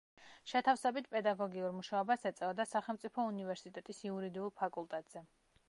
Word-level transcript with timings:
შეთავსებით 0.51 1.07
პედაგოგიურ 1.15 1.75
მუშაობას 1.81 2.25
ეწეოდა 2.31 2.67
სახელმწიფო 2.71 3.27
უნივერსიტეტის 3.35 4.03
იურიდიულ 4.09 4.53
ფაკულტეტზე. 4.63 5.27